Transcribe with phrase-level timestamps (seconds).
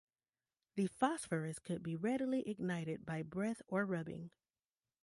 [0.77, 4.31] The phosphorus could be readily ignited by breath or rubbing.